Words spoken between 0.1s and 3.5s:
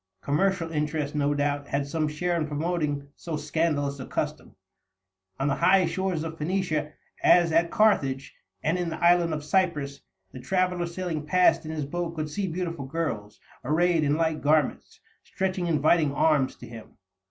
Commercial interest, no doubt, had some share in promoting so